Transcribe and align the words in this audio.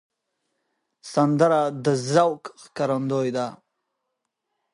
سندره 1.13 1.61
د 1.83 1.85
ذوق 2.11 2.41
ښکارندوی 2.61 3.29
ده 3.35 3.47